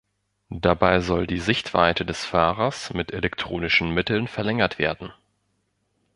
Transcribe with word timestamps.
Dabei 0.55 0.99
soll 0.99 1.27
die 1.27 1.39
„Sichtweite“ 1.39 2.05
des 2.07 2.25
Fahrers 2.25 2.91
mit 2.91 3.11
elektronischen 3.13 3.91
Mitteln 3.93 4.27
verlängert 4.27 4.79
werden. 4.79 5.13